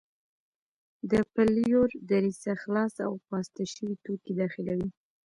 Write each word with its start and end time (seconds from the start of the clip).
د 1.11 1.13
پلیور 1.33 1.89
دریڅه 2.09 2.53
خلاصه 2.61 3.01
او 3.09 3.15
پاسته 3.27 3.63
شوي 3.73 3.95
توکي 4.03 4.33
داخلوي. 4.41 4.89